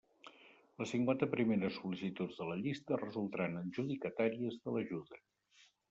Les 0.81 0.93
cinquanta 0.95 1.27
primeres 1.33 1.77
sol·licituds 1.83 2.41
de 2.41 2.49
la 2.53 2.57
llista 2.65 3.01
resultaran 3.05 3.63
adjudicatàries 3.63 4.63
de 4.65 4.79
l'ajuda. 4.79 5.27